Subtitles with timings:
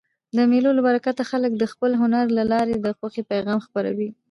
[0.35, 4.09] د مېلو له برکته خلک د خپل هنر له لاري د خوښۍ پیغام خپروي.